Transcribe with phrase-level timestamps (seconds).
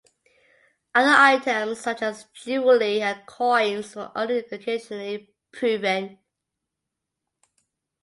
[0.95, 6.17] Other items such as jewelry and coins were only occasionally proven.